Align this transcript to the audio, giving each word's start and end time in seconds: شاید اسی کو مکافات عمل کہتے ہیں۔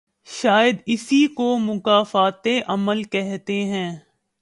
شاید 0.27 0.77
اسی 0.85 1.27
کو 1.27 1.57
مکافات 1.59 2.47
عمل 2.67 3.03
کہتے 3.03 3.63
ہیں۔ 3.63 3.89